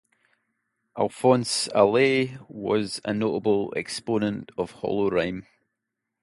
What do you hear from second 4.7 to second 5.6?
holorime.